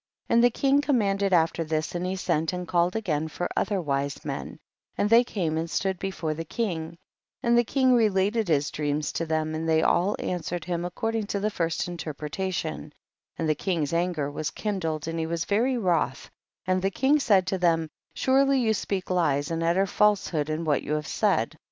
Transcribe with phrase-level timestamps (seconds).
[0.29, 0.35] 12.
[0.35, 3.79] And the king commanded af ter this, and he sent and called again for other
[3.79, 4.57] wise men,
[4.97, 6.97] and they came and stood before the king,
[7.43, 11.39] and the king related his dreams to them, and they all answered him according to
[11.39, 12.91] the first interpretation,
[13.37, 16.31] and the king's anger was kindled and he was very wroth,
[16.65, 20.65] and the king said imlo them, surely you speak lies and utter false hood in
[20.65, 21.59] what you have said.